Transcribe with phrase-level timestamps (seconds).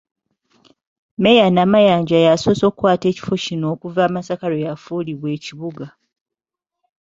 [1.15, 5.85] Mmeeya Namayanja y’asoose okukwata ekifo kino okuva Masaka lwe yafuulibwa ekibuga.